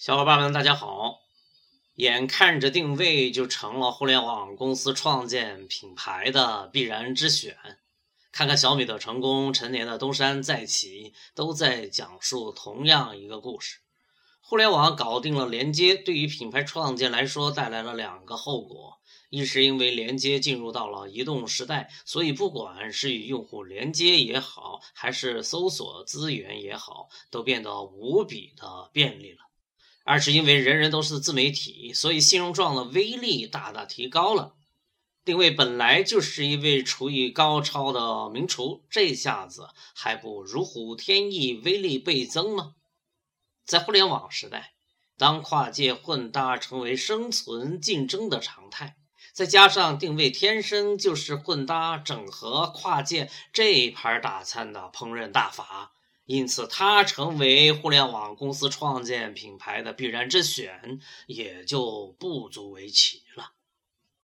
[0.00, 1.22] 小伙伴们，大家好！
[1.96, 7.56] 眼看着定位就成了互联网公司创建品牌的必然之选。
[8.30, 13.80] 看看小米的成功，陈年的东山再起，都在讲述同样一个故事。
[14.40, 29.47] 互联网搞定了连接，对于品牌创建来说带来了两个后果：一是因为连接进入到了移动时代，所以不管是与用户连接也好，还是搜索资源也好，都变得无比的便利了。
[30.08, 34.54] 二是因为人人都是自媒体，所以信用状的威力大大提高了。
[35.22, 42.72] 定位本来就是一位厨艺高超的名厨，这下子还不如虎添翼，威力倍增吗？
[43.66, 44.72] 在互联网时代，
[45.18, 48.96] 当跨界混搭成为生存竞争的常态，
[49.34, 55.92] 再加上定位天生就是混搭、整合、跨界这一盘大餐的烹饪大法。
[56.28, 63.52] 因此，它成为互联网公司创建品牌的必然之选，也就不足为奇了。